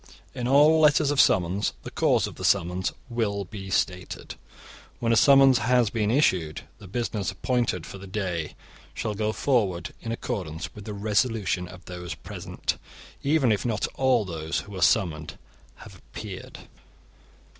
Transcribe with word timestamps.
In 0.33 0.47
all 0.47 0.79
letters 0.79 1.11
of 1.11 1.21
summons, 1.21 1.73
the 1.83 1.91
cause 1.91 2.25
of 2.25 2.33
the 2.33 2.43
summons 2.43 2.91
will 3.07 3.45
be 3.45 3.69
stated. 3.69 4.33
When 4.99 5.13
a 5.13 5.15
summons 5.15 5.59
has 5.59 5.91
been 5.91 6.09
issued, 6.09 6.61
the 6.79 6.87
business 6.87 7.29
appointed 7.29 7.85
for 7.85 7.99
the 7.99 8.07
day 8.07 8.55
shall 8.95 9.13
go 9.13 9.31
forward 9.31 9.93
in 10.01 10.11
accordance 10.11 10.73
with 10.73 10.85
the 10.85 10.95
resolution 10.95 11.67
of 11.67 11.85
those 11.85 12.15
present, 12.15 12.79
even 13.21 13.51
if 13.51 13.63
not 13.63 13.85
all 13.93 14.25
those 14.25 14.61
who 14.61 14.71
were 14.71 14.81
summoned 14.81 15.37
have 15.75 15.93
appeared. 15.93 16.61